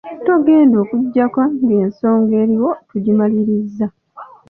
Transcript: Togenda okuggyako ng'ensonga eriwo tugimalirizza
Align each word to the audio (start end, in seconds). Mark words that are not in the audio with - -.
Togenda 0.25 0.75
okuggyako 0.83 1.41
ng'ensonga 1.63 2.33
eriwo 2.43 2.71
tugimalirizza 2.89 3.85